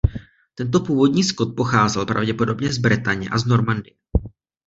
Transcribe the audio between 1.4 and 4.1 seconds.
pocházel pravděpodobně z Bretaně a z Normandie.